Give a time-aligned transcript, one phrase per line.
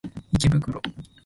[0.31, 0.81] 池袋